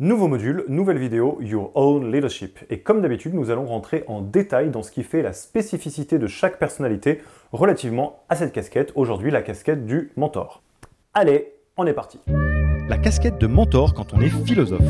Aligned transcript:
Nouveau 0.00 0.28
module, 0.28 0.64
nouvelle 0.66 0.96
vidéo, 0.96 1.36
Your 1.42 1.72
Own 1.74 2.10
Leadership. 2.10 2.60
Et 2.70 2.80
comme 2.80 3.02
d'habitude, 3.02 3.34
nous 3.34 3.50
allons 3.50 3.66
rentrer 3.66 4.02
en 4.06 4.22
détail 4.22 4.70
dans 4.70 4.82
ce 4.82 4.90
qui 4.90 5.02
fait 5.02 5.20
la 5.20 5.34
spécificité 5.34 6.18
de 6.18 6.26
chaque 6.26 6.58
personnalité 6.58 7.20
relativement 7.52 8.24
à 8.30 8.34
cette 8.34 8.54
casquette, 8.54 8.92
aujourd'hui 8.94 9.30
la 9.30 9.42
casquette 9.42 9.84
du 9.84 10.10
mentor. 10.16 10.62
Allez, 11.12 11.52
on 11.76 11.86
est 11.86 11.92
parti. 11.92 12.18
La 12.88 12.96
casquette 12.96 13.36
de 13.36 13.46
mentor 13.46 13.92
quand 13.92 14.14
on 14.14 14.22
est 14.22 14.30
philosophe. 14.46 14.80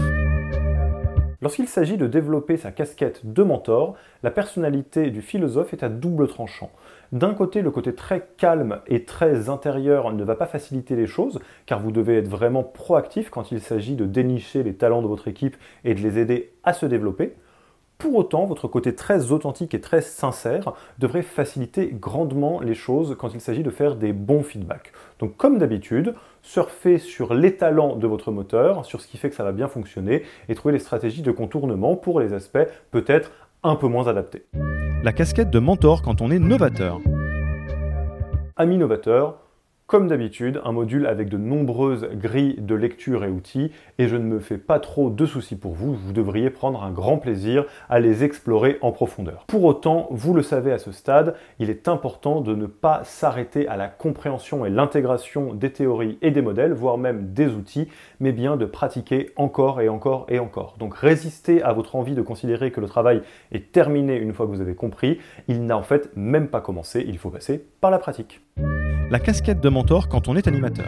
Lorsqu'il 1.43 1.69
s'agit 1.69 1.97
de 1.97 2.07
développer 2.07 2.59
sa 2.59 2.71
casquette 2.71 3.25
de 3.25 3.43
mentor, 3.43 3.97
la 4.23 4.31
personnalité 4.31 5.11
du 5.11 5.23
philosophe 5.23 5.73
est 5.73 5.83
à 5.83 5.89
double 5.89 6.29
tranchant. 6.29 6.71
D'un 7.13 7.33
côté, 7.33 7.63
le 7.63 7.71
côté 7.71 7.95
très 7.95 8.29
calme 8.37 8.81
et 8.87 9.07
très 9.07 9.49
intérieur 9.49 10.13
ne 10.13 10.23
va 10.23 10.35
pas 10.35 10.45
faciliter 10.45 10.97
les 10.97 11.07
choses, 11.07 11.41
car 11.65 11.81
vous 11.81 11.93
devez 11.93 12.19
être 12.19 12.29
vraiment 12.29 12.63
proactif 12.63 13.31
quand 13.31 13.53
il 13.53 13.61
s'agit 13.63 13.97
de 13.97 14.05
dénicher 14.05 14.63
les 14.63 14.75
talents 14.75 15.01
de 15.01 15.07
votre 15.07 15.29
équipe 15.29 15.57
et 15.85 15.95
de 15.95 16.01
les 16.01 16.19
aider 16.19 16.53
à 16.63 16.75
se 16.75 16.85
développer. 16.85 17.35
Pour 18.01 18.17
autant, 18.17 18.47
votre 18.47 18.67
côté 18.67 18.95
très 18.95 19.31
authentique 19.31 19.75
et 19.75 19.81
très 19.83 20.01
sincère 20.01 20.73
devrait 20.99 21.21
faciliter 21.21 21.91
grandement 21.93 22.59
les 22.61 22.73
choses 22.73 23.15
quand 23.19 23.35
il 23.35 23.43
s'agit 23.43 23.63
de 23.63 23.69
faire 23.69 23.95
des 23.95 24.15
bons 24.15 24.43
feedbacks. 24.43 24.91
Donc 25.19 25.37
comme 25.37 25.59
d'habitude, 25.59 26.15
surfez 26.41 26.97
sur 26.97 27.35
les 27.35 27.57
talents 27.57 27.97
de 27.97 28.07
votre 28.07 28.33
moteur, 28.33 28.87
sur 28.87 29.03
ce 29.03 29.07
qui 29.07 29.19
fait 29.19 29.29
que 29.29 29.37
ça 29.37 29.45
va 29.45 29.53
bien 29.53 29.69
fonctionner, 29.69 30.23
et 30.49 30.55
trouvez 30.55 30.73
les 30.73 30.79
stratégies 30.79 31.21
de 31.21 31.31
contournement 31.31 31.95
pour 31.95 32.21
les 32.21 32.33
aspects 32.33 32.67
peut-être 32.91 33.33
un 33.63 33.77
peu 33.77 33.87
moins 33.87 34.09
adaptés. 34.09 34.47
La 35.05 35.13
casquette 35.13 35.51
de 35.51 35.59
mentor 35.59 36.01
quand 36.01 36.23
on 36.23 36.31
est 36.31 36.39
novateur. 36.39 37.01
Ami 38.57 38.79
novateur, 38.79 39.37
comme 39.91 40.07
d'habitude, 40.07 40.61
un 40.65 40.71
module 40.71 41.05
avec 41.05 41.29
de 41.29 41.37
nombreuses 41.37 42.09
grilles 42.13 42.55
de 42.61 42.77
lecture 42.77 43.25
et 43.25 43.29
outils, 43.29 43.73
et 43.99 44.07
je 44.07 44.15
ne 44.15 44.23
me 44.23 44.39
fais 44.39 44.57
pas 44.57 44.79
trop 44.79 45.11
de 45.11 45.27
soucis 45.27 45.57
pour 45.57 45.73
vous, 45.73 45.95
vous 45.95 46.13
devriez 46.13 46.49
prendre 46.49 46.85
un 46.85 46.93
grand 46.93 47.19
plaisir 47.19 47.65
à 47.89 47.99
les 47.99 48.23
explorer 48.23 48.79
en 48.83 48.93
profondeur. 48.93 49.47
Pour 49.49 49.65
autant, 49.65 50.07
vous 50.13 50.33
le 50.33 50.43
savez 50.43 50.71
à 50.71 50.79
ce 50.79 50.93
stade, 50.93 51.35
il 51.59 51.71
est 51.71 51.89
important 51.89 52.41
de 52.41 52.55
ne 52.55 52.67
pas 52.67 53.01
s'arrêter 53.03 53.67
à 53.67 53.77
la 53.77 53.89
compréhension 53.89 54.65
et 54.65 54.71
l'intégration 54.71 55.55
des 55.55 55.73
théories 55.73 56.19
et 56.23 56.31
des 56.31 56.41
modèles, 56.41 56.73
voire 56.73 56.97
même 56.97 57.33
des 57.33 57.49
outils, 57.49 57.89
mais 58.21 58.31
bien 58.31 58.57
de 58.57 58.67
pratiquer 58.67 59.31
encore 59.35 59.81
et 59.81 59.89
encore 59.89 60.25
et 60.29 60.39
encore. 60.39 60.77
Donc 60.79 60.95
résistez 60.95 61.65
à 61.65 61.73
votre 61.73 61.97
envie 61.97 62.15
de 62.15 62.23
considérer 62.23 62.71
que 62.71 62.81
le 62.81 62.87
travail 62.87 63.23
est 63.51 63.73
terminé 63.73 64.15
une 64.19 64.35
fois 64.35 64.47
que 64.47 64.53
vous 64.53 64.61
avez 64.61 64.77
compris, 64.77 65.19
il 65.49 65.67
n'a 65.67 65.77
en 65.77 65.83
fait 65.83 66.11
même 66.15 66.47
pas 66.47 66.61
commencé, 66.61 67.05
il 67.09 67.19
faut 67.19 67.31
passer 67.31 67.67
par 67.81 67.91
la 67.91 67.99
pratique 67.99 68.41
la 69.11 69.19
casquette 69.19 69.61
de 69.61 69.69
mentor 69.69 70.09
quand 70.09 70.29
on 70.29 70.37
est 70.37 70.47
animateur. 70.47 70.87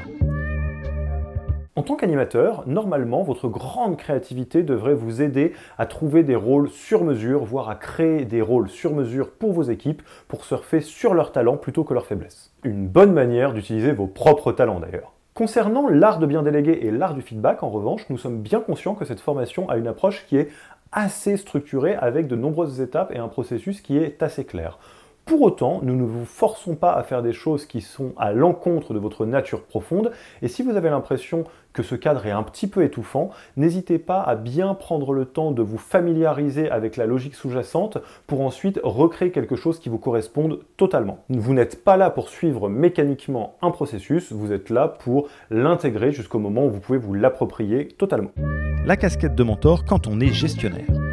En 1.75 1.83
tant 1.83 1.97
qu'animateur, 1.97 2.63
normalement, 2.67 3.25
votre 3.25 3.49
grande 3.49 3.97
créativité 3.97 4.63
devrait 4.63 4.95
vous 4.95 5.23
aider 5.23 5.55
à 5.77 5.87
trouver 5.87 6.23
des 6.23 6.37
rôles 6.37 6.69
sur 6.69 7.03
mesure, 7.03 7.45
voire 7.45 7.69
à 7.69 7.75
créer 7.75 8.25
des 8.25 8.41
rôles 8.41 8.69
sur 8.69 8.95
mesure 8.95 9.33
pour 9.33 9.53
vos 9.53 9.65
équipes 9.65 10.03
pour 10.29 10.45
surfer 10.45 10.81
sur 10.81 11.15
leurs 11.15 11.33
talents 11.33 11.57
plutôt 11.57 11.83
que 11.83 11.95
leurs 11.95 12.07
faiblesses. 12.07 12.53
Une 12.63 12.87
bonne 12.87 13.13
manière 13.13 13.55
d'utiliser 13.55 13.91
vos 13.91 14.07
propres 14.07 14.53
talents 14.53 14.79
d'ailleurs. 14.79 15.15
Concernant 15.35 15.89
l'art 15.89 16.21
de 16.21 16.27
bien 16.27 16.43
déléguer 16.43 16.79
et 16.83 16.93
l'art 16.93 17.15
du 17.15 17.23
feedback, 17.23 17.65
en 17.65 17.71
revanche, 17.71 18.09
nous 18.09 18.19
sommes 18.19 18.41
bien 18.41 18.61
conscients 18.61 18.95
que 18.95 19.07
cette 19.07 19.21
formation 19.21 19.69
a 19.69 19.79
une 19.79 19.89
approche 19.89 20.27
qui 20.29 20.37
est 20.37 20.51
assez 20.93 21.37
structurée 21.39 21.95
avec 21.95 22.29
de 22.29 22.37
nombreuses 22.37 22.81
étapes 22.81 23.11
et 23.13 23.19
un 23.19 23.29
processus 23.29 23.81
qui 23.81 23.97
est 23.97 24.23
assez 24.23 24.45
clair. 24.45 24.79
Pour 25.25 25.43
autant, 25.43 25.81
nous 25.83 25.95
ne 25.95 26.03
vous 26.03 26.25
forçons 26.25 26.75
pas 26.75 26.93
à 26.93 27.03
faire 27.05 27.23
des 27.23 27.33
choses 27.33 27.65
qui 27.65 27.81
sont 27.81 28.13
à 28.17 28.33
l'encontre 28.33 28.93
de 28.93 28.99
votre 28.99 29.25
nature 29.25 29.63
profonde, 29.63 30.11
et 30.43 30.49
si 30.49 30.63
vous 30.63 30.77
avez 30.77 30.91
l'impression 30.91 31.45
que 31.73 31.83
ce 31.83 31.95
cadre 31.95 32.27
est 32.27 32.33
un 32.33 32.43
petit 32.43 32.67
peu 32.67 32.83
étouffant, 32.83 33.31
n'hésitez 33.57 33.99
pas 33.99 34.21
à 34.21 34.35
bien 34.35 34.75
prendre 34.75 35.13
le 35.13 35.25
temps 35.25 35.53
de 35.53 35.63
vous 35.63 35.79
familiariser 35.79 36.69
avec 36.71 36.97
la 36.97 37.07
logique 37.07 37.35
sous-jacente 37.35 37.99
pour 38.27 38.43
ensuite 38.43 38.81
recréer 38.83 39.31
quelque 39.31 39.57
chose 39.57 39.79
qui 39.79 39.89
vous 39.89 39.99
corresponde 39.99 40.59
totalement. 40.77 41.21
Vous 41.31 41.55
n'êtes 41.55 41.83
pas 41.85 41.97
là 41.97 42.11
pour 42.11 42.29
suivre 42.29 42.69
mécaniquement 42.69 43.57
un 43.63 43.71
processus, 43.71 44.33
vous 44.33 44.53
êtes 44.53 44.71
là 44.71 44.89
pour 44.89 45.29
l'intégrer 45.51 46.13
jusqu'au 46.13 46.41
moment 46.41 46.67
où 46.67 46.71
vous 46.71 46.81
pouvez 46.81 46.99
vous 46.99 47.15
l'approprier 47.15 47.89
totalement. 47.89 48.33
La 48.85 48.97
casquette 48.97 49.37
de 49.37 49.45
mentor 49.45 49.85
quand 49.85 50.09
on 50.09 50.21
est 50.21 50.33
gestionnaire. 50.33 51.12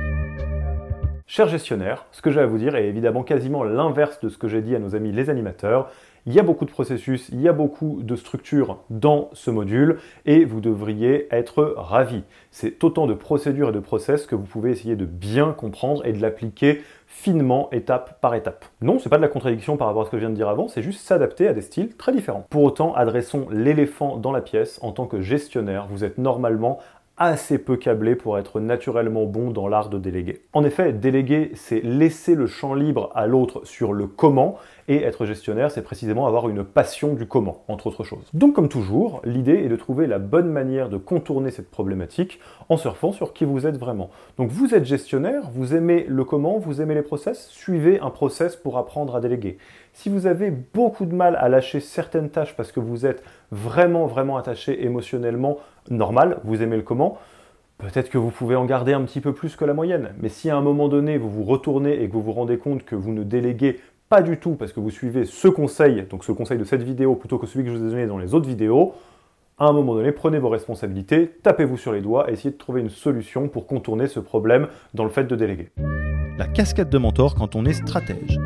Cher 1.31 1.47
gestionnaire, 1.47 2.07
ce 2.12 2.23
que 2.23 2.31
j'ai 2.31 2.40
à 2.40 2.47
vous 2.47 2.57
dire 2.57 2.75
est 2.75 2.88
évidemment 2.88 3.22
quasiment 3.22 3.63
l'inverse 3.63 4.19
de 4.19 4.29
ce 4.29 4.40
que 4.40 4.47
j'ai 4.47 4.63
dit 4.63 4.75
à 4.75 4.79
nos 4.79 4.95
amis 4.95 5.12
les 5.12 5.29
animateurs. 5.29 5.91
Il 6.25 6.34
y 6.34 6.40
a 6.40 6.44
beaucoup 6.44 6.66
de 6.66 6.72
processus, 6.72 7.29
il 7.29 7.40
y 7.40 7.47
a 7.47 7.53
beaucoup 7.53 8.00
de 8.01 8.16
structures 8.16 8.79
dans 8.90 9.29
ce 9.34 9.51
module 9.51 10.00
et 10.25 10.44
vous 10.44 10.59
devriez 10.59 11.28
être 11.29 11.75
ravis. 11.78 12.23
C'est 12.50 12.84
autant 12.84 13.06
de 13.06 13.13
procédures 13.13 13.69
et 13.69 13.72
de 13.72 13.79
process 13.79 14.25
que 14.25 14.34
vous 14.34 14.45
pouvez 14.45 14.72
essayer 14.72 14.95
de 14.95 15.06
bien 15.06 15.53
comprendre 15.53 16.03
et 16.03 16.13
de 16.13 16.19
l'appliquer 16.19 16.81
finement 17.06 17.69
étape 17.72 18.19
par 18.22 18.34
étape. 18.34 18.66
Non, 18.81 18.97
c'est 18.97 19.09
pas 19.09 19.18
de 19.18 19.22
la 19.22 19.28
contradiction 19.28 19.78
par 19.78 19.88
rapport 19.88 20.01
à 20.01 20.06
ce 20.06 20.09
que 20.09 20.18
je 20.18 20.22
viens 20.22 20.31
de 20.31 20.35
dire 20.35 20.50
avant, 20.50 20.68
c'est 20.68 20.81
juste 20.81 21.01
s'adapter 21.01 21.47
à 21.47 21.53
des 21.53 21.62
styles 21.62 21.95
très 21.95 22.12
différents. 22.12 22.45
Pour 22.50 22.63
autant, 22.63 22.95
adressons 22.95 23.47
l'éléphant 23.51 24.18
dans 24.18 24.31
la 24.31 24.41
pièce. 24.41 24.79
En 24.81 24.94
tant 24.94 25.06
que 25.06 25.22
gestionnaire, 25.22 25.85
vous 25.91 26.03
êtes 26.03 26.18
normalement 26.18 26.79
assez 27.19 27.59
peu 27.59 27.75
câblé 27.75 28.16
pour 28.16 28.40
être 28.40 28.59
naturellement 28.59 29.25
bon 29.25 29.52
dans 29.52 29.68
l'art 29.68 29.90
de 29.90 30.00
déléguer. 30.00 30.41
En 30.53 30.63
effet, 30.63 30.94
déléguer, 30.94 31.52
c'est 31.53 31.81
laisser 31.81 32.34
le 32.34 32.47
champ 32.47 32.74
libre 32.74 33.12
à 33.13 33.28
l'autre 33.28 33.62
sur 33.66 33.94
le 33.94 34.07
comment, 34.07 34.57
et 34.90 35.03
être 35.03 35.25
gestionnaire, 35.25 35.69
c'est 35.69 35.84
précisément 35.84 36.25
avoir 36.25 36.50
une 36.50 36.63
passion 36.63 37.13
du 37.13 37.28
comment, 37.28 37.63
entre 37.68 37.88
autres 37.88 38.03
choses. 38.03 38.28
Donc 38.34 38.56
comme 38.56 38.69
toujours, 38.69 39.22
l'idée 39.24 39.63
est 39.63 39.69
de 39.69 39.75
trouver 39.75 40.07
la 40.07 40.18
bonne 40.18 40.50
manière 40.50 40.90
de 40.90 40.97
contourner 40.97 41.52
cette 41.52 41.69
problématique 41.69 42.40
en 42.69 42.78
surfant 42.78 43.12
sur 43.12 43.34
qui 43.34 43.46
vous 43.46 43.68
êtes 43.68 43.78
vraiment. 43.78 44.09
Donc 44.38 44.50
vous 44.50 44.74
êtes 44.74 44.86
gestionnaire, 44.86 45.44
vous 45.53 45.75
aimez 45.75 46.06
le 46.07 46.24
comment, 46.24 46.57
vous 46.57 46.81
aimez 46.81 46.96
les 46.96 47.03
process, 47.03 47.50
suivez 47.51 48.00
un 48.00 48.09
process 48.09 48.56
pour 48.56 48.80
apprendre 48.80 49.16
à 49.16 49.22
déléguer. 49.22 49.59
Si 49.94 50.09
vous 50.09 50.27
avez 50.27 50.51
beaucoup 50.51 51.05
de 51.05 51.13
mal 51.13 51.35
à 51.35 51.50
lâcher 51.50 51.79
certaines 51.79 52.29
tâches 52.29 52.55
parce 52.55 52.72
que 52.72 52.79
vous 52.79 53.05
êtes 53.05 53.23
vraiment 53.51 54.05
vraiment 54.05 54.38
attaché 54.38 54.85
émotionnellement, 54.85 55.57
normal, 55.89 56.39
vous 56.44 56.61
aimez 56.61 56.77
le 56.77 56.83
comment, 56.83 57.17
Peut-être 57.79 58.09
que 58.09 58.17
vous 58.17 58.29
pouvez 58.29 58.57
en 58.57 58.66
garder 58.66 58.91
un 58.91 59.03
petit 59.03 59.22
peu 59.22 59.31
plus 59.31 59.55
que 59.55 59.63
la 59.63 59.73
moyenne, 59.73 60.09
mais 60.19 60.27
si 60.27 60.50
à 60.50 60.57
un 60.57 60.61
moment 60.61 60.89
donné 60.89 61.17
vous 61.17 61.29
vous 61.29 61.45
retournez 61.45 62.03
et 62.03 62.09
que 62.09 62.13
vous 62.13 62.22
vous 62.22 62.33
rendez 62.33 62.57
compte 62.57 62.83
que 62.83 62.94
vous 62.94 63.13
ne 63.13 63.23
déléguez 63.23 63.79
pas 64.09 64.22
du 64.22 64.38
tout 64.38 64.55
parce 64.55 64.73
que 64.73 64.81
vous 64.81 64.89
suivez 64.89 65.23
ce 65.23 65.47
conseil, 65.47 66.03
donc 66.09 66.25
ce 66.25 66.33
conseil 66.33 66.57
de 66.57 66.66
cette 66.66 66.83
vidéo 66.83 67.16
plutôt 67.16 67.38
que 67.38 67.47
celui 67.47 67.63
que 67.63 67.71
je 67.71 67.77
vous 67.77 67.85
ai 67.85 67.89
donné 67.91 68.06
dans 68.06 68.17
les 68.17 68.33
autres 68.33 68.50
vidéos, 68.50 68.95
à 69.57 69.67
un 69.67 69.71
moment 69.71 69.95
donné, 69.95 70.11
prenez 70.11 70.39
vos 70.39 70.50
responsabilités, 70.50 71.29
tapez-vous 71.41 71.77
sur 71.77 71.94
les 71.94 72.01
doigts 72.01 72.29
et 72.29 72.33
essayez 72.33 72.51
de 72.51 72.57
trouver 72.57 72.81
une 72.81 72.89
solution 72.89 73.47
pour 73.47 73.66
contourner 73.66 74.07
ce 74.07 74.19
problème 74.19 74.67
dans 74.94 75.06
le 75.06 75.09
fait 75.09 75.23
de 75.23 75.35
déléguer. 75.38 75.69
La 76.38 76.47
casquette 76.47 76.89
de 76.89 76.97
mentor 76.97 77.33
quand 77.33 77.56
on 77.56 77.63
est 77.63 77.73
stratège. 77.73 78.38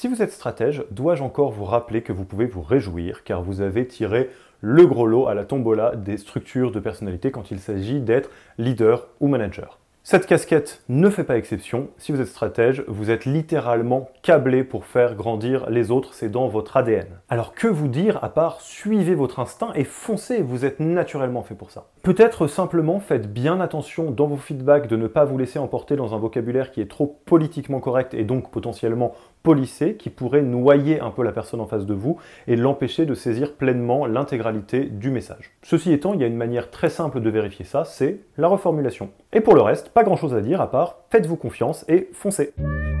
Si 0.00 0.06
vous 0.06 0.22
êtes 0.22 0.30
stratège, 0.30 0.84
dois-je 0.92 1.24
encore 1.24 1.50
vous 1.50 1.64
rappeler 1.64 2.02
que 2.02 2.12
vous 2.12 2.24
pouvez 2.24 2.46
vous 2.46 2.62
réjouir 2.62 3.24
car 3.24 3.42
vous 3.42 3.60
avez 3.62 3.84
tiré 3.84 4.30
le 4.60 4.86
gros 4.86 5.08
lot 5.08 5.26
à 5.26 5.34
la 5.34 5.44
tombola 5.44 5.96
des 5.96 6.18
structures 6.18 6.70
de 6.70 6.78
personnalité 6.78 7.32
quand 7.32 7.50
il 7.50 7.58
s'agit 7.58 7.98
d'être 7.98 8.30
leader 8.58 9.08
ou 9.18 9.26
manager. 9.26 9.80
Cette 10.10 10.24
casquette 10.24 10.82
ne 10.88 11.10
fait 11.10 11.22
pas 11.22 11.36
exception. 11.36 11.88
Si 11.98 12.12
vous 12.12 12.20
êtes 12.22 12.28
stratège, 12.28 12.82
vous 12.88 13.10
êtes 13.10 13.26
littéralement 13.26 14.08
câblé 14.22 14.64
pour 14.64 14.86
faire 14.86 15.14
grandir 15.14 15.68
les 15.68 15.90
autres, 15.90 16.14
c'est 16.14 16.30
dans 16.30 16.48
votre 16.48 16.78
ADN. 16.78 17.08
Alors 17.28 17.52
que 17.52 17.66
vous 17.66 17.88
dire 17.88 18.18
à 18.24 18.30
part 18.30 18.62
suivez 18.62 19.14
votre 19.14 19.38
instinct 19.38 19.72
et 19.74 19.84
foncez, 19.84 20.40
vous 20.40 20.64
êtes 20.64 20.80
naturellement 20.80 21.42
fait 21.42 21.54
pour 21.54 21.70
ça. 21.70 21.88
Peut-être 22.02 22.46
simplement 22.46 23.00
faites 23.00 23.30
bien 23.30 23.60
attention 23.60 24.10
dans 24.10 24.28
vos 24.28 24.38
feedbacks 24.38 24.86
de 24.86 24.96
ne 24.96 25.08
pas 25.08 25.26
vous 25.26 25.36
laisser 25.36 25.58
emporter 25.58 25.94
dans 25.94 26.14
un 26.14 26.18
vocabulaire 26.18 26.70
qui 26.70 26.80
est 26.80 26.90
trop 26.90 27.20
politiquement 27.26 27.80
correct 27.80 28.14
et 28.14 28.24
donc 28.24 28.50
potentiellement 28.50 29.12
polissé, 29.42 29.94
qui 29.94 30.10
pourrait 30.10 30.42
noyer 30.42 31.00
un 31.00 31.10
peu 31.10 31.22
la 31.22 31.32
personne 31.32 31.60
en 31.60 31.66
face 31.66 31.86
de 31.86 31.94
vous 31.94 32.18
et 32.46 32.56
l'empêcher 32.56 33.06
de 33.06 33.14
saisir 33.14 33.54
pleinement 33.54 34.06
l'intégralité 34.06 34.84
du 34.84 35.10
message. 35.10 35.52
Ceci 35.62 35.92
étant, 35.92 36.14
il 36.14 36.20
y 36.20 36.24
a 36.24 36.26
une 36.26 36.36
manière 36.36 36.70
très 36.70 36.90
simple 36.90 37.20
de 37.20 37.30
vérifier 37.30 37.64
ça, 37.64 37.84
c'est 37.84 38.20
la 38.36 38.48
reformulation. 38.48 39.10
Et 39.32 39.40
pour 39.40 39.54
le 39.54 39.62
reste, 39.62 39.90
pas 39.90 40.04
grand 40.04 40.16
chose 40.16 40.34
à 40.34 40.40
dire 40.40 40.60
à 40.60 40.70
part 40.70 40.98
faites-vous 41.10 41.36
confiance 41.36 41.84
et 41.88 42.08
foncez. 42.12 42.52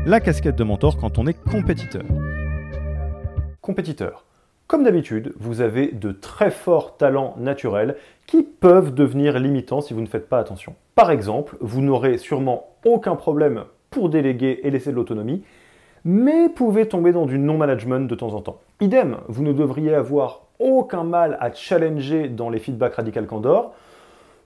La 0.06 0.20
casquette 0.20 0.56
de 0.56 0.64
mentor 0.64 0.96
quand 0.96 1.18
on 1.18 1.26
est 1.26 1.38
compétiteur. 1.38 2.04
Compétiteur. 3.60 4.24
Comme 4.68 4.84
d'habitude, 4.84 5.32
vous 5.38 5.62
avez 5.62 5.92
de 5.92 6.12
très 6.12 6.50
forts 6.50 6.98
talents 6.98 7.34
naturels 7.38 7.96
qui 8.26 8.42
peuvent 8.42 8.92
devenir 8.92 9.38
limitants 9.38 9.80
si 9.80 9.94
vous 9.94 10.02
ne 10.02 10.06
faites 10.06 10.28
pas 10.28 10.38
attention. 10.38 10.74
Par 10.94 11.10
exemple, 11.10 11.56
vous 11.60 11.80
n'aurez 11.80 12.18
sûrement 12.18 12.76
aucun 12.84 13.16
problème 13.16 13.64
pour 13.90 14.10
déléguer 14.10 14.60
et 14.64 14.70
laisser 14.70 14.90
de 14.90 14.96
l'autonomie, 14.96 15.42
mais 16.04 16.48
pouvez 16.48 16.86
tomber 16.86 17.12
dans 17.12 17.26
du 17.26 17.38
non-management 17.38 18.08
de 18.08 18.14
temps 18.14 18.34
en 18.34 18.40
temps. 18.40 18.60
Idem, 18.80 19.18
vous 19.28 19.42
ne 19.42 19.52
devriez 19.52 19.94
avoir 19.94 20.42
aucun 20.58 21.04
mal 21.04 21.36
à 21.40 21.52
challenger 21.52 22.28
dans 22.28 22.50
les 22.50 22.58
feedbacks 22.58 22.94
radical 22.94 23.26
candor, 23.26 23.74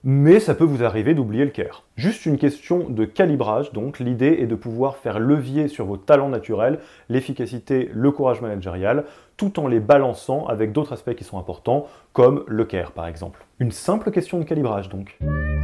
mais 0.03 0.41
ça 0.41 0.53
peut 0.53 0.65
vous 0.65 0.83
arriver 0.83 1.13
d'oublier 1.13 1.45
le 1.45 1.51
care. 1.51 1.83
Juste 1.95 2.25
une 2.25 2.37
question 2.37 2.89
de 2.89 3.05
calibrage, 3.05 3.71
donc 3.71 3.99
l'idée 3.99 4.37
est 4.41 4.47
de 4.47 4.55
pouvoir 4.55 4.97
faire 4.97 5.17
levier 5.17 5.69
sur 5.69 5.85
vos 5.85 5.97
talents 5.97 6.29
naturels, 6.29 6.79
l'efficacité, 7.07 7.89
le 7.93 8.11
courage 8.11 8.41
managérial, 8.41 9.05
tout 9.37 9.59
en 9.59 9.67
les 9.67 9.79
balançant 9.79 10.45
avec 10.47 10.73
d'autres 10.73 10.93
aspects 10.93 11.15
qui 11.15 11.23
sont 11.23 11.39
importants, 11.39 11.87
comme 12.11 12.43
le 12.47 12.65
care 12.65 12.91
par 12.91 13.07
exemple. 13.07 13.45
Une 13.59 13.71
simple 13.71 14.11
question 14.11 14.39
de 14.39 14.43
calibrage 14.43 14.89
donc. 14.89 15.17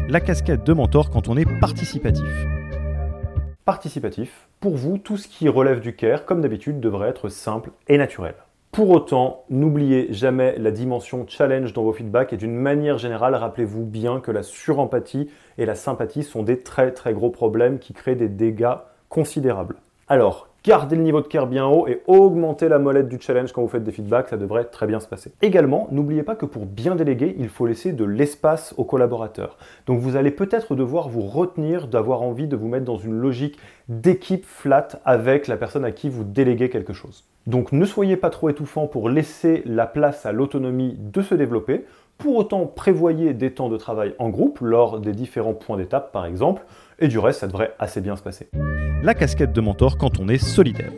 La 0.08 0.22
casquette 0.22 0.66
de 0.66 0.74
mentor 0.74 1.10
quand 1.12 1.28
on 1.28 1.36
est 1.36 1.60
participatif. 1.60 2.24
Participatif, 3.70 4.48
pour 4.62 4.76
vous, 4.76 4.98
tout 4.98 5.16
ce 5.16 5.28
qui 5.28 5.48
relève 5.48 5.80
du 5.80 5.96
care, 5.96 6.26
comme 6.26 6.42
d'habitude, 6.42 6.80
devrait 6.80 7.10
être 7.10 7.30
simple 7.30 7.70
et 7.88 8.00
naturel. 8.00 8.34
Pour 8.72 8.90
autant, 8.90 9.44
n'oubliez 9.52 10.12
jamais 10.12 10.58
la 10.58 10.72
dimension 10.72 11.24
challenge 11.28 11.72
dans 11.74 11.84
vos 11.84 11.94
feedbacks 11.94 12.34
et 12.34 12.38
d'une 12.38 12.56
manière 12.56 12.98
générale, 12.98 13.36
rappelez-vous 13.36 13.86
bien 13.86 14.22
que 14.22 14.32
la 14.32 14.42
surempathie 14.42 15.30
et 15.60 15.68
la 15.68 15.76
sympathie 15.76 16.24
sont 16.24 16.42
des 16.42 16.58
très 16.58 16.92
très 16.94 17.14
gros 17.14 17.30
problèmes 17.30 17.78
qui 17.78 17.94
créent 17.94 18.16
des 18.16 18.28
dégâts 18.28 18.74
considérables. 19.08 19.76
Alors, 20.08 20.49
Gardez 20.66 20.98
le 20.98 21.04
niveau 21.04 21.22
de 21.22 21.28
care 21.28 21.48
bien 21.48 21.66
haut 21.66 21.88
et 21.88 22.02
augmentez 22.06 22.68
la 22.68 22.80
molette 22.80 23.08
du 23.08 23.18
challenge 23.18 23.54
quand 23.54 23.62
vous 23.62 23.70
faites 23.70 23.86
des 23.86 23.94
feedbacks, 23.94 24.28
ça 24.28 24.36
devrait 24.36 24.66
très 24.66 24.88
bien 24.88 25.00
se 25.00 25.08
passer. 25.08 25.32
Également, 25.42 25.88
n'oubliez 25.90 26.22
pas 26.22 26.36
que 26.36 26.46
pour 26.46 26.66
bien 26.66 26.96
déléguer, 26.96 27.34
il 27.40 27.48
faut 27.48 27.66
laisser 27.66 27.94
de 27.94 28.04
l'espace 28.04 28.74
aux 28.76 28.84
collaborateurs. 28.84 29.58
Donc 29.88 30.00
vous 30.02 30.18
allez 30.18 30.32
peut-être 30.32 30.76
devoir 30.76 31.08
vous 31.08 31.22
retenir 31.22 31.88
d'avoir 31.88 32.24
envie 32.24 32.46
de 32.46 32.58
vous 32.58 32.68
mettre 32.68 32.84
dans 32.84 32.98
une 32.98 33.18
logique 33.18 33.58
d'équipe 33.88 34.46
flat 34.46 34.90
avec 35.06 35.48
la 35.48 35.56
personne 35.56 35.86
à 35.86 35.92
qui 35.92 36.10
vous 36.10 36.26
déléguez 36.26 36.70
quelque 36.70 36.92
chose. 36.92 37.24
Donc 37.48 37.72
ne 37.72 37.86
soyez 37.86 38.18
pas 38.18 38.30
trop 38.30 38.50
étouffant 38.50 38.86
pour 38.86 39.10
laisser 39.10 39.64
la 39.66 39.88
place 39.88 40.26
à 40.26 40.34
l'autonomie 40.34 40.98
de 41.00 41.22
se 41.22 41.36
développer. 41.36 41.86
Pour 42.18 42.36
autant, 42.36 42.66
prévoyez 42.66 43.34
des 43.34 43.54
temps 43.54 43.70
de 43.70 43.78
travail 43.78 44.14
en 44.20 44.28
groupe 44.28 44.60
lors 44.60 45.00
des 45.00 45.14
différents 45.14 45.54
points 45.54 45.78
d'étape 45.78 46.12
par 46.12 46.26
exemple, 46.26 46.64
et 47.00 47.08
du 47.08 47.18
reste, 47.18 47.40
ça 47.40 47.48
devrait 47.48 47.74
assez 47.80 48.02
bien 48.02 48.18
se 48.18 48.24
passer. 48.24 48.50
La 49.02 49.14
casquette 49.14 49.54
de 49.54 49.62
mentor 49.62 49.98
quand 49.98 50.20
on 50.20 50.28
est 50.28 50.38
solidaire. 50.38 50.92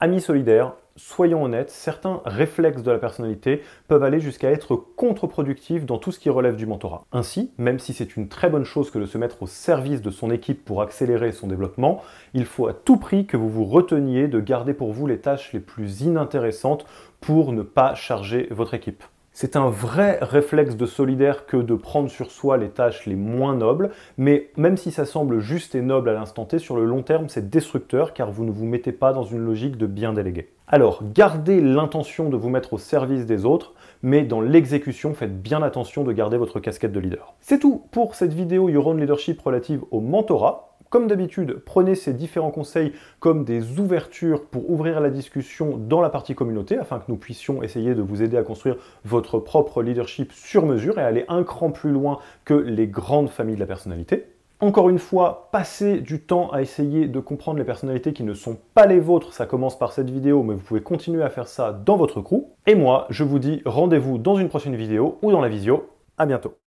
Amis 0.00 0.20
solidaires, 0.20 0.74
soyons 0.94 1.42
honnêtes, 1.42 1.70
certains 1.70 2.20
réflexes 2.26 2.82
de 2.82 2.90
la 2.90 2.98
personnalité 2.98 3.62
peuvent 3.88 4.02
aller 4.02 4.20
jusqu'à 4.20 4.50
être 4.50 4.76
contre-productifs 4.76 5.86
dans 5.86 5.96
tout 5.96 6.12
ce 6.12 6.18
qui 6.18 6.28
relève 6.28 6.56
du 6.56 6.66
mentorat. 6.66 7.06
Ainsi, 7.10 7.52
même 7.56 7.78
si 7.78 7.94
c'est 7.94 8.18
une 8.18 8.28
très 8.28 8.50
bonne 8.50 8.66
chose 8.66 8.90
que 8.90 8.98
de 8.98 9.06
se 9.06 9.16
mettre 9.16 9.44
au 9.44 9.46
service 9.46 10.02
de 10.02 10.10
son 10.10 10.30
équipe 10.30 10.62
pour 10.62 10.82
accélérer 10.82 11.32
son 11.32 11.46
développement, 11.46 12.02
il 12.34 12.44
faut 12.44 12.66
à 12.66 12.74
tout 12.74 12.98
prix 12.98 13.24
que 13.24 13.38
vous 13.38 13.48
vous 13.48 13.64
reteniez 13.64 14.28
de 14.28 14.38
garder 14.38 14.74
pour 14.74 14.92
vous 14.92 15.06
les 15.06 15.20
tâches 15.20 15.54
les 15.54 15.60
plus 15.60 16.02
inintéressantes 16.02 16.84
pour 17.22 17.54
ne 17.54 17.62
pas 17.62 17.94
charger 17.94 18.46
votre 18.50 18.74
équipe. 18.74 19.02
C'est 19.38 19.54
un 19.54 19.68
vrai 19.68 20.18
réflexe 20.22 20.76
de 20.76 20.86
solidaire 20.86 21.44
que 21.44 21.58
de 21.58 21.74
prendre 21.74 22.08
sur 22.08 22.30
soi 22.30 22.56
les 22.56 22.70
tâches 22.70 23.04
les 23.04 23.16
moins 23.16 23.54
nobles, 23.54 23.90
mais 24.16 24.48
même 24.56 24.78
si 24.78 24.90
ça 24.90 25.04
semble 25.04 25.40
juste 25.40 25.74
et 25.74 25.82
noble 25.82 26.08
à 26.08 26.14
l'instant 26.14 26.46
T, 26.46 26.58
sur 26.58 26.74
le 26.74 26.86
long 26.86 27.02
terme, 27.02 27.28
c'est 27.28 27.50
destructeur 27.50 28.14
car 28.14 28.30
vous 28.30 28.46
ne 28.46 28.50
vous 28.50 28.64
mettez 28.64 28.92
pas 28.92 29.12
dans 29.12 29.24
une 29.24 29.44
logique 29.44 29.76
de 29.76 29.84
bien 29.84 30.14
déléguer. 30.14 30.48
Alors, 30.68 31.02
gardez 31.12 31.60
l'intention 31.60 32.30
de 32.30 32.36
vous 32.38 32.48
mettre 32.48 32.72
au 32.72 32.78
service 32.78 33.26
des 33.26 33.44
autres, 33.44 33.74
mais 34.00 34.22
dans 34.22 34.40
l'exécution, 34.40 35.12
faites 35.12 35.42
bien 35.42 35.62
attention 35.62 36.02
de 36.02 36.14
garder 36.14 36.38
votre 36.38 36.58
casquette 36.58 36.92
de 36.92 37.00
leader. 37.00 37.34
C'est 37.42 37.58
tout 37.58 37.84
pour 37.90 38.14
cette 38.14 38.32
vidéo 38.32 38.70
Your 38.70 38.86
Own 38.86 38.98
Leadership 38.98 39.38
relative 39.42 39.82
au 39.90 40.00
mentorat. 40.00 40.65
Comme 40.88 41.08
d'habitude, 41.08 41.60
prenez 41.64 41.96
ces 41.96 42.12
différents 42.12 42.52
conseils 42.52 42.92
comme 43.18 43.44
des 43.44 43.80
ouvertures 43.80 44.44
pour 44.44 44.70
ouvrir 44.70 45.00
la 45.00 45.10
discussion 45.10 45.76
dans 45.76 46.00
la 46.00 46.10
partie 46.10 46.34
communauté 46.34 46.78
afin 46.78 46.98
que 46.98 47.06
nous 47.08 47.16
puissions 47.16 47.62
essayer 47.62 47.94
de 47.94 48.02
vous 48.02 48.22
aider 48.22 48.36
à 48.36 48.44
construire 48.44 48.76
votre 49.04 49.40
propre 49.40 49.82
leadership 49.82 50.32
sur 50.32 50.64
mesure 50.64 50.98
et 50.98 51.02
aller 51.02 51.24
un 51.28 51.42
cran 51.42 51.70
plus 51.70 51.90
loin 51.90 52.20
que 52.44 52.54
les 52.54 52.86
grandes 52.86 53.30
familles 53.30 53.56
de 53.56 53.60
la 53.60 53.66
personnalité. 53.66 54.26
Encore 54.60 54.88
une 54.88 54.98
fois, 54.98 55.48
passez 55.52 56.00
du 56.00 56.20
temps 56.20 56.50
à 56.50 56.62
essayer 56.62 57.08
de 57.08 57.20
comprendre 57.20 57.58
les 57.58 57.64
personnalités 57.64 58.14
qui 58.14 58.22
ne 58.22 58.32
sont 58.32 58.56
pas 58.72 58.86
les 58.86 59.00
vôtres. 59.00 59.34
Ça 59.34 59.44
commence 59.44 59.78
par 59.78 59.92
cette 59.92 60.08
vidéo, 60.08 60.42
mais 60.42 60.54
vous 60.54 60.62
pouvez 60.62 60.80
continuer 60.80 61.22
à 61.22 61.28
faire 61.28 61.46
ça 61.46 61.72
dans 61.72 61.96
votre 61.98 62.22
crew. 62.22 62.46
Et 62.66 62.74
moi, 62.74 63.06
je 63.10 63.22
vous 63.22 63.38
dis 63.38 63.60
rendez-vous 63.66 64.16
dans 64.16 64.36
une 64.36 64.48
prochaine 64.48 64.76
vidéo 64.76 65.18
ou 65.20 65.30
dans 65.30 65.42
la 65.42 65.48
visio. 65.48 65.90
À 66.16 66.24
bientôt. 66.24 66.56